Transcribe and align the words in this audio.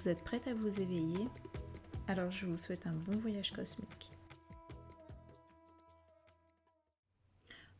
Vous 0.00 0.08
êtes 0.08 0.24
prête 0.24 0.46
à 0.46 0.54
vous 0.54 0.80
éveiller? 0.80 1.28
Alors 2.08 2.30
je 2.30 2.46
vous 2.46 2.56
souhaite 2.56 2.86
un 2.86 2.94
bon 2.94 3.18
voyage 3.18 3.52
cosmique. 3.52 4.10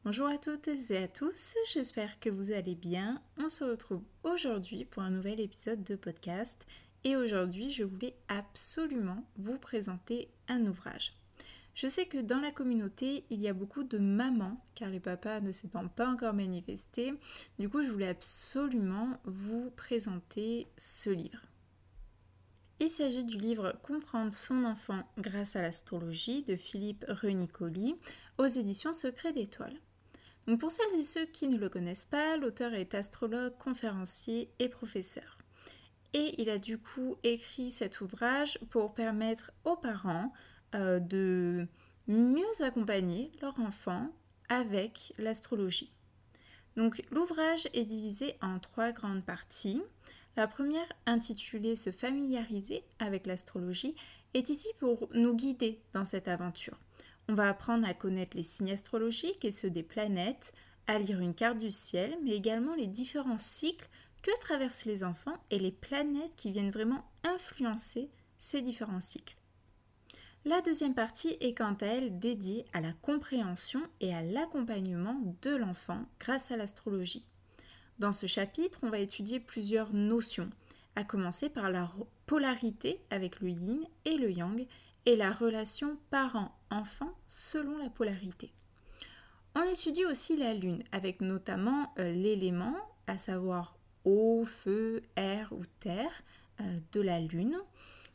Bonjour 0.04 0.26
à 0.26 0.36
toutes 0.36 0.68
et 0.68 0.98
à 0.98 1.08
tous, 1.08 1.54
j'espère 1.72 2.20
que 2.20 2.28
vous 2.28 2.52
allez 2.52 2.74
bien. 2.74 3.22
On 3.38 3.48
se 3.48 3.64
retrouve 3.64 4.02
aujourd'hui 4.22 4.84
pour 4.84 5.02
un 5.02 5.08
nouvel 5.08 5.40
épisode 5.40 5.82
de 5.82 5.96
podcast 5.96 6.66
et 7.04 7.16
aujourd'hui 7.16 7.70
je 7.70 7.84
voulais 7.84 8.14
absolument 8.28 9.24
vous 9.38 9.56
présenter 9.56 10.28
un 10.46 10.66
ouvrage. 10.66 11.14
Je 11.74 11.86
sais 11.86 12.04
que 12.04 12.18
dans 12.18 12.40
la 12.40 12.50
communauté, 12.50 13.24
il 13.30 13.40
y 13.40 13.48
a 13.48 13.54
beaucoup 13.54 13.82
de 13.82 13.96
mamans, 13.96 14.62
car 14.74 14.90
les 14.90 15.00
papas 15.00 15.40
ne 15.40 15.52
s'étant 15.52 15.88
pas 15.88 16.10
encore 16.10 16.34
manifestés. 16.34 17.14
Du 17.58 17.70
coup, 17.70 17.82
je 17.82 17.90
voulais 17.90 18.08
absolument 18.08 19.18
vous 19.24 19.70
présenter 19.70 20.66
ce 20.76 21.08
livre. 21.08 21.40
Il 22.82 22.88
s'agit 22.88 23.24
du 23.24 23.36
livre 23.36 23.74
Comprendre 23.82 24.32
son 24.32 24.64
enfant 24.64 25.02
grâce 25.18 25.54
à 25.54 25.60
l'astrologie 25.60 26.42
de 26.44 26.56
Philippe 26.56 27.04
Renicoli 27.08 27.94
aux 28.38 28.46
éditions 28.46 28.94
Secret 28.94 29.34
d'étoiles. 29.34 29.78
Pour 30.58 30.70
celles 30.70 30.98
et 30.98 31.02
ceux 31.02 31.26
qui 31.26 31.48
ne 31.48 31.58
le 31.58 31.68
connaissent 31.68 32.06
pas, 32.06 32.38
l'auteur 32.38 32.72
est 32.72 32.94
astrologue, 32.94 33.52
conférencier 33.58 34.50
et 34.58 34.70
professeur. 34.70 35.36
Et 36.14 36.40
il 36.40 36.48
a 36.48 36.58
du 36.58 36.78
coup 36.78 37.16
écrit 37.22 37.70
cet 37.70 38.00
ouvrage 38.00 38.58
pour 38.70 38.94
permettre 38.94 39.52
aux 39.64 39.76
parents 39.76 40.32
euh, 40.74 41.00
de 41.00 41.68
mieux 42.08 42.62
accompagner 42.62 43.30
leur 43.42 43.60
enfant 43.60 44.10
avec 44.48 45.12
l'astrologie. 45.18 45.92
Donc 46.76 47.02
l'ouvrage 47.10 47.68
est 47.74 47.84
divisé 47.84 48.36
en 48.40 48.58
trois 48.58 48.92
grandes 48.92 49.24
parties. 49.24 49.82
La 50.36 50.46
première, 50.46 50.92
intitulée 51.06 51.76
Se 51.76 51.90
familiariser 51.90 52.84
avec 52.98 53.26
l'astrologie, 53.26 53.94
est 54.34 54.48
ici 54.48 54.68
pour 54.78 55.08
nous 55.12 55.34
guider 55.34 55.80
dans 55.92 56.04
cette 56.04 56.28
aventure. 56.28 56.78
On 57.28 57.34
va 57.34 57.48
apprendre 57.48 57.86
à 57.86 57.94
connaître 57.94 58.36
les 58.36 58.42
signes 58.42 58.72
astrologiques 58.72 59.44
et 59.44 59.50
ceux 59.50 59.70
des 59.70 59.82
planètes, 59.82 60.52
à 60.86 60.98
lire 60.98 61.20
une 61.20 61.34
carte 61.34 61.58
du 61.58 61.70
ciel, 61.70 62.16
mais 62.24 62.32
également 62.32 62.74
les 62.74 62.86
différents 62.86 63.38
cycles 63.38 63.88
que 64.22 64.36
traversent 64.40 64.84
les 64.84 65.04
enfants 65.04 65.36
et 65.50 65.58
les 65.58 65.72
planètes 65.72 66.34
qui 66.36 66.50
viennent 66.50 66.70
vraiment 66.70 67.04
influencer 67.24 68.10
ces 68.38 68.62
différents 68.62 69.00
cycles. 69.00 69.36
La 70.44 70.62
deuxième 70.62 70.94
partie 70.94 71.36
est 71.40 71.54
quant 71.54 71.76
à 71.80 71.86
elle 71.86 72.18
dédiée 72.18 72.64
à 72.72 72.80
la 72.80 72.92
compréhension 72.92 73.82
et 74.00 74.14
à 74.14 74.22
l'accompagnement 74.22 75.20
de 75.42 75.54
l'enfant 75.54 76.06
grâce 76.18 76.50
à 76.50 76.56
l'astrologie. 76.56 77.26
Dans 78.00 78.12
ce 78.12 78.26
chapitre, 78.26 78.78
on 78.82 78.88
va 78.88 78.98
étudier 78.98 79.40
plusieurs 79.40 79.92
notions, 79.92 80.48
à 80.96 81.04
commencer 81.04 81.50
par 81.50 81.70
la 81.70 81.86
polarité 82.24 82.98
avec 83.10 83.40
le 83.40 83.50
yin 83.50 83.84
et 84.06 84.16
le 84.16 84.30
yang 84.30 84.66
et 85.04 85.16
la 85.16 85.30
relation 85.30 85.98
parent-enfant 86.08 87.12
selon 87.28 87.76
la 87.76 87.90
polarité. 87.90 88.54
On 89.54 89.62
étudie 89.64 90.06
aussi 90.06 90.38
la 90.38 90.54
lune 90.54 90.82
avec 90.92 91.20
notamment 91.20 91.92
euh, 91.98 92.10
l'élément, 92.14 92.74
à 93.06 93.18
savoir 93.18 93.76
eau, 94.06 94.46
feu, 94.46 95.02
air 95.16 95.52
ou 95.52 95.66
terre 95.80 96.22
euh, 96.62 96.78
de 96.92 97.02
la 97.02 97.20
lune 97.20 97.58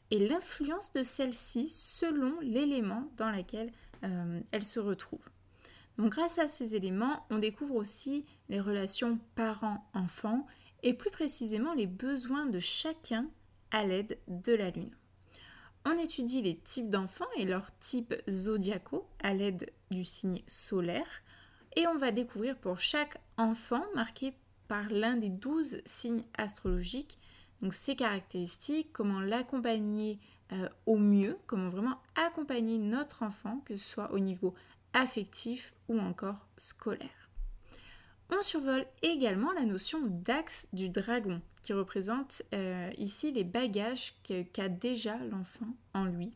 et 0.09 0.27
l'influence 0.27 0.93
de 0.93 1.03
celle-ci 1.03 1.69
selon 1.69 2.39
l'élément 2.41 3.07
dans 3.17 3.29
lequel 3.29 3.71
euh, 4.03 4.41
elle 4.51 4.63
se 4.63 4.79
retrouve. 4.79 5.29
Grâce 5.97 6.39
à 6.39 6.47
ces 6.47 6.75
éléments, 6.75 7.25
on 7.29 7.37
découvre 7.37 7.75
aussi 7.75 8.25
les 8.49 8.59
relations 8.59 9.19
parents-enfants 9.35 10.45
et 10.83 10.93
plus 10.93 11.09
précisément 11.09 11.73
les 11.73 11.87
besoins 11.87 12.45
de 12.45 12.59
chacun 12.59 13.27
à 13.71 13.85
l'aide 13.85 14.17
de 14.27 14.53
la 14.53 14.71
Lune. 14.71 14.95
On 15.85 15.97
étudie 15.97 16.41
les 16.41 16.57
types 16.57 16.89
d'enfants 16.89 17.25
et 17.37 17.45
leurs 17.45 17.77
types 17.79 18.15
zodiacaux 18.29 19.07
à 19.21 19.33
l'aide 19.33 19.71
du 19.91 20.03
signe 20.03 20.41
solaire 20.47 21.21
et 21.75 21.87
on 21.87 21.95
va 21.95 22.11
découvrir 22.11 22.57
pour 22.57 22.79
chaque 22.79 23.17
enfant 23.37 23.83
marqué 23.93 24.33
par 24.67 24.89
l'un 24.89 25.15
des 25.15 25.29
douze 25.29 25.77
signes 25.85 26.23
astrologiques 26.37 27.19
ses 27.71 27.95
caractéristiques, 27.95 28.91
comment 28.93 29.19
l'accompagner 29.19 30.19
euh, 30.51 30.69
au 30.85 30.97
mieux, 30.97 31.37
comment 31.47 31.69
vraiment 31.69 31.99
accompagner 32.15 32.77
notre 32.77 33.23
enfant, 33.23 33.61
que 33.65 33.75
ce 33.75 33.83
soit 33.83 34.11
au 34.11 34.19
niveau 34.19 34.53
affectif 34.95 35.75
ou 35.87 35.99
encore 35.99 36.47
scolaire. 36.57 37.29
On 38.31 38.41
survole 38.41 38.87
également 39.03 39.51
la 39.51 39.65
notion 39.65 39.99
d'axe 40.01 40.67
du 40.73 40.89
dragon, 40.89 41.41
qui 41.61 41.73
représente 41.73 42.41
euh, 42.55 42.89
ici 42.97 43.31
les 43.31 43.43
bagages 43.43 44.15
qu'a 44.23 44.69
déjà 44.69 45.17
l'enfant 45.17 45.67
en 45.93 46.05
lui. 46.05 46.35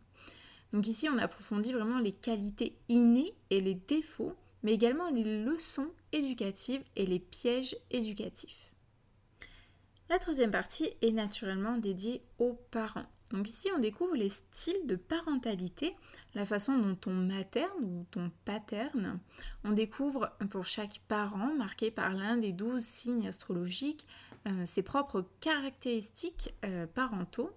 Donc 0.72 0.88
ici, 0.88 1.10
on 1.10 1.18
approfondit 1.18 1.74
vraiment 1.74 1.98
les 1.98 2.12
qualités 2.12 2.78
innées 2.90 3.34
et 3.50 3.60
les 3.60 3.74
défauts, 3.74 4.36
mais 4.62 4.74
également 4.74 5.10
les 5.10 5.44
leçons 5.44 5.90
éducatives 6.12 6.84
et 6.96 7.08
les 7.08 7.20
pièges 7.20 7.76
éducatifs. 7.90 8.72
La 10.10 10.20
troisième 10.20 10.52
partie 10.52 10.92
est 11.02 11.12
naturellement 11.12 11.78
dédiée 11.78 12.22
aux 12.38 12.54
parents. 12.70 13.08
Donc 13.32 13.48
ici, 13.48 13.70
on 13.76 13.80
découvre 13.80 14.16
les 14.16 14.30
styles 14.30 14.88
de 14.88 14.96
parentalité, 14.96 15.94
la 16.34 16.46
façon 16.46 16.78
dont 16.78 16.98
on 17.06 17.14
materne 17.14 17.84
ou 17.84 18.06
on 18.16 18.32
paterne. 18.44 19.20
On 19.64 19.72
découvre 19.72 20.32
pour 20.50 20.66
chaque 20.66 21.02
parent, 21.08 21.54
marqué 21.54 21.92
par 21.92 22.14
l'un 22.14 22.38
des 22.38 22.52
douze 22.52 22.84
signes 22.84 23.28
astrologiques, 23.28 24.08
euh, 24.48 24.66
ses 24.66 24.82
propres 24.82 25.26
caractéristiques 25.42 26.56
euh, 26.66 26.88
parentaux, 26.88 27.52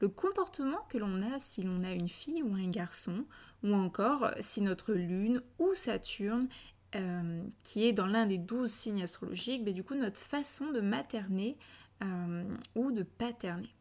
le 0.00 0.08
comportement 0.08 0.78
que 0.88 0.96
l'on 0.96 1.20
a 1.20 1.38
si 1.38 1.62
l'on 1.62 1.82
a 1.82 1.92
une 1.92 2.08
fille 2.08 2.42
ou 2.42 2.54
un 2.54 2.68
garçon, 2.68 3.24
ou 3.62 3.74
encore 3.74 4.30
si 4.40 4.62
notre 4.62 4.94
lune 4.94 5.42
ou 5.58 5.74
Saturne 5.74 6.48
euh, 6.94 7.42
qui 7.64 7.86
est 7.86 7.92
dans 7.92 8.06
l'un 8.06 8.24
des 8.24 8.38
douze 8.38 8.70
signes 8.70 9.02
astrologiques, 9.02 9.62
mais 9.64 9.74
du 9.74 9.84
coup 9.84 9.94
notre 9.94 10.20
façon 10.20 10.70
de 10.70 10.80
materner 10.80 11.56
ou 12.76 12.92
de 12.92 13.02
paterner. 13.02 13.74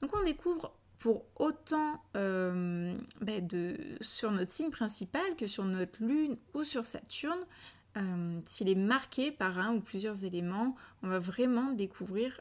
Donc 0.00 0.16
on 0.16 0.24
découvre 0.24 0.74
pour 1.02 1.24
autant 1.34 2.00
euh, 2.16 2.96
ben, 3.20 3.44
de, 3.44 3.76
sur 4.00 4.30
notre 4.30 4.52
signe 4.52 4.70
principal 4.70 5.34
que 5.36 5.48
sur 5.48 5.64
notre 5.64 6.00
lune 6.00 6.36
ou 6.54 6.62
sur 6.62 6.86
Saturne, 6.86 7.44
euh, 7.96 8.40
s'il 8.46 8.68
est 8.68 8.76
marqué 8.76 9.32
par 9.32 9.58
un 9.58 9.74
ou 9.74 9.80
plusieurs 9.80 10.24
éléments, 10.24 10.76
on 11.02 11.08
va 11.08 11.18
vraiment 11.18 11.72
découvrir 11.72 12.40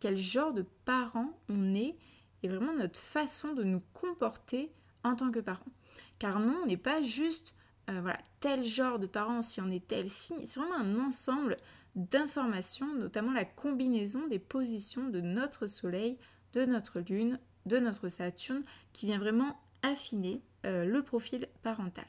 quel 0.00 0.16
genre 0.16 0.52
de 0.52 0.66
parent 0.84 1.38
on 1.48 1.76
est 1.76 1.94
et 2.42 2.48
vraiment 2.48 2.74
notre 2.74 2.98
façon 2.98 3.52
de 3.52 3.62
nous 3.62 3.80
comporter 3.94 4.72
en 5.04 5.14
tant 5.14 5.30
que 5.30 5.38
parent. 5.38 5.70
Car 6.18 6.40
non, 6.40 6.58
on 6.64 6.66
n'est 6.66 6.76
pas 6.76 7.02
juste 7.02 7.54
euh, 7.88 8.12
tel 8.40 8.64
genre 8.64 8.98
de 8.98 9.06
parent 9.06 9.42
si 9.42 9.60
on 9.60 9.70
est 9.70 9.86
tel 9.86 10.10
signe, 10.10 10.44
c'est 10.44 10.58
vraiment 10.58 10.80
un 10.80 11.06
ensemble 11.06 11.56
d'informations, 11.94 12.92
notamment 12.96 13.32
la 13.32 13.44
combinaison 13.44 14.26
des 14.26 14.40
positions 14.40 15.08
de 15.08 15.20
notre 15.20 15.68
Soleil, 15.68 16.18
de 16.52 16.64
notre 16.64 16.98
Lune, 16.98 17.38
de 17.66 17.78
notre 17.78 18.08
Saturne 18.08 18.64
qui 18.92 19.06
vient 19.06 19.18
vraiment 19.18 19.58
affiner 19.82 20.40
euh, 20.64 20.84
le 20.84 21.02
profil 21.02 21.46
parental. 21.62 22.06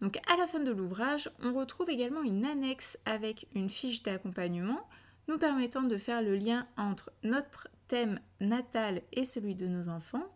Donc 0.00 0.18
à 0.30 0.36
la 0.36 0.46
fin 0.46 0.60
de 0.60 0.70
l'ouvrage, 0.70 1.30
on 1.42 1.52
retrouve 1.52 1.90
également 1.90 2.22
une 2.22 2.44
annexe 2.44 2.98
avec 3.04 3.48
une 3.54 3.68
fiche 3.68 4.02
d'accompagnement 4.02 4.86
nous 5.28 5.38
permettant 5.38 5.82
de 5.82 5.96
faire 5.96 6.22
le 6.22 6.36
lien 6.36 6.66
entre 6.76 7.12
notre 7.22 7.68
thème 7.86 8.20
natal 8.40 9.02
et 9.12 9.24
celui 9.24 9.54
de 9.54 9.66
nos 9.66 9.88
enfants. 9.88 10.26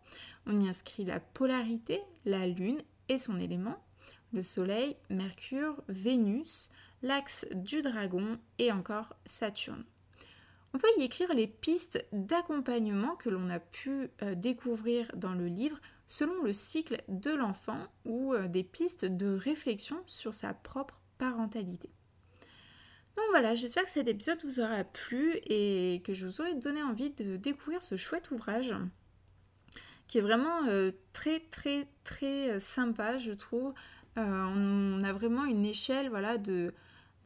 On 0.45 0.59
y 0.59 0.67
inscrit 0.67 1.05
la 1.05 1.19
polarité, 1.19 2.01
la 2.25 2.47
lune 2.47 2.81
et 3.09 3.17
son 3.17 3.39
élément, 3.39 3.83
le 4.33 4.43
soleil, 4.43 4.95
Mercure, 5.09 5.81
Vénus, 5.87 6.69
l'axe 7.01 7.45
du 7.53 7.81
dragon 7.81 8.39
et 8.59 8.71
encore 8.71 9.15
Saturne. 9.25 9.83
On 10.75 10.79
peut 10.79 10.87
y 10.97 11.03
écrire 11.03 11.33
les 11.35 11.45
pistes 11.45 12.03
d'accompagnement 12.11 13.15
que 13.15 13.29
l'on 13.29 13.49
a 13.51 13.59
pu 13.59 14.09
euh, 14.23 14.33
découvrir 14.33 15.07
dans 15.15 15.33
le 15.33 15.45
livre 15.45 15.79
selon 16.07 16.41
le 16.41 16.51
cycle 16.51 17.03
de 17.07 17.29
l'enfant 17.29 17.77
ou 18.05 18.33
euh, 18.33 18.47
des 18.47 18.63
pistes 18.63 19.05
de 19.05 19.35
réflexion 19.35 20.01
sur 20.07 20.33
sa 20.33 20.53
propre 20.55 20.99
parentalité. 21.19 21.91
Donc 23.15 23.25
voilà, 23.29 23.53
j'espère 23.53 23.83
que 23.83 23.91
cet 23.91 24.07
épisode 24.07 24.43
vous 24.43 24.59
aura 24.59 24.83
plu 24.83 25.35
et 25.45 26.01
que 26.03 26.15
je 26.15 26.25
vous 26.25 26.41
aurai 26.41 26.55
donné 26.55 26.81
envie 26.81 27.11
de 27.11 27.37
découvrir 27.37 27.83
ce 27.83 27.95
chouette 27.95 28.31
ouvrage 28.31 28.73
qui 30.07 30.17
est 30.17 30.21
vraiment 30.21 30.65
euh, 30.65 30.91
très 31.13 31.39
très 31.39 31.87
très 32.03 32.59
sympa 32.59 33.19
je 33.19 33.31
trouve. 33.31 33.73
On 34.15 35.03
a 35.03 35.11
vraiment 35.11 35.45
une 35.45 35.65
échelle 35.65 36.09
voilà 36.09 36.37
de 36.37 36.73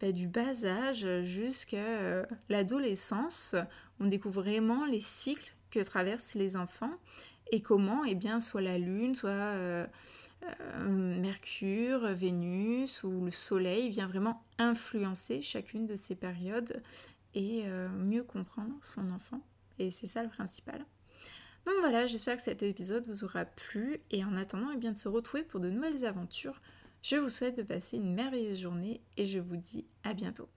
bah, 0.02 0.12
du 0.12 0.28
bas 0.28 0.66
âge 0.66 1.08
jusqu'à 1.24 2.26
l'adolescence. 2.50 3.56
On 4.00 4.06
découvre 4.06 4.42
vraiment 4.42 4.86
les 4.86 5.02
cycles 5.02 5.54
que 5.70 5.80
traversent 5.80 6.36
les 6.36 6.56
enfants 6.56 6.94
et 7.52 7.62
comment 7.62 8.04
eh 8.04 8.16
bien 8.16 8.40
soit 8.40 8.62
la 8.62 8.78
lune, 8.78 9.16
soit 9.16 9.56
Mercure, 10.86 12.14
Vénus 12.14 13.04
ou 13.04 13.26
le 13.26 13.32
Soleil 13.32 13.90
vient 13.90 14.08
vraiment 14.08 14.44
influencer 14.60 15.42
chacune 15.42 15.88
de 15.88 15.96
ces 15.96 16.16
périodes 16.16 16.82
et 17.34 17.64
mieux 17.96 18.24
comprendre 18.24 18.76
son 18.82 19.10
enfant. 19.12 19.42
Et 19.80 19.92
c'est 19.92 20.08
ça 20.08 20.24
le 20.24 20.30
principal. 20.30 20.86
Donc 21.68 21.76
voilà, 21.82 22.08
j'espère 22.08 22.38
que 22.38 22.44
cet 22.44 22.64
épisode 22.64 23.06
vous 23.08 23.26
aura 23.26 23.44
plu 23.44 24.00
et 24.10 24.24
en 24.24 24.38
attendant 24.38 24.70
eh 24.74 24.78
bien, 24.78 24.94
de 24.94 24.98
se 24.98 25.10
retrouver 25.10 25.44
pour 25.44 25.60
de 25.60 25.70
nouvelles 25.70 26.06
aventures, 26.06 26.62
je 27.02 27.16
vous 27.16 27.30
souhaite 27.30 27.58
de 27.58 27.64
passer 27.64 27.98
une 27.98 28.14
merveilleuse 28.14 28.60
journée 28.60 29.02
et 29.16 29.26
je 29.26 29.40
vous 29.40 29.58
dis 29.58 29.86
à 30.04 30.14
bientôt. 30.14 30.50